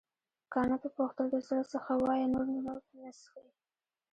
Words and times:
کانت 0.53 0.81
وپوښتل 0.85 1.27
د 1.31 1.35
زړه 1.47 1.63
څخه 1.73 1.91
وایې 2.05 2.27
نور 2.33 2.45
نه 2.99 3.09
څښې. 3.17 3.43